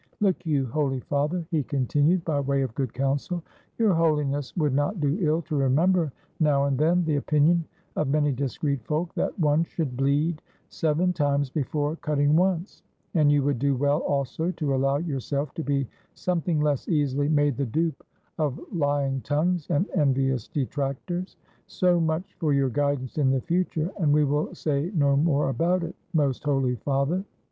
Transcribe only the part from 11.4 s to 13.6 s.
before cutting once, and you would